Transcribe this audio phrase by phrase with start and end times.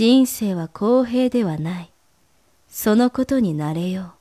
[0.00, 1.92] 人生は公平ではない。
[2.70, 4.19] そのことになれよう。